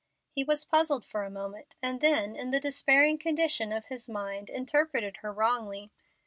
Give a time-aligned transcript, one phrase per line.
[0.31, 4.49] He was puzzled for a moment, and then, in the despairing condition of his mind
[4.49, 5.91] interpreted her wrongly.